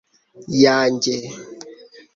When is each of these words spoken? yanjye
yanjye 0.63 1.15